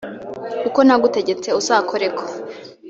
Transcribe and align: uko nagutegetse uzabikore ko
uko 0.67 0.79
nagutegetse 0.87 1.49
uzabikore 1.59 2.07
ko 2.17 2.25